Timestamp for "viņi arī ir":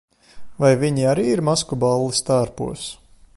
0.83-1.45